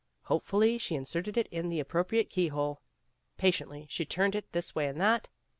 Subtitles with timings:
[0.23, 2.81] Hopefully she inserted it in the appropriate key hole.
[3.37, 5.29] Patiently she turned it this way and that.